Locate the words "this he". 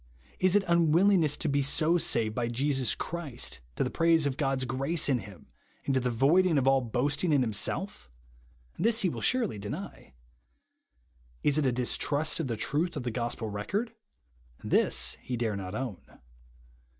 8.79-9.09, 14.63-15.37